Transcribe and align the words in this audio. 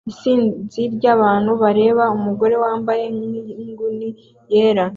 Isinzi 0.11 0.81
ryabantu 0.95 1.51
bareba 1.61 2.03
umugore 2.17 2.55
wambaye 2.63 3.03
nkinguni 3.15 4.09
yera 4.53 4.85